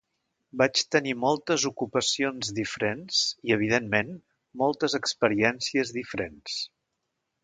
[0.59, 3.19] Vaig tenir moltes ocupacions diferents
[3.49, 4.09] i, evidentment,
[4.63, 6.57] moltes experiències diferents.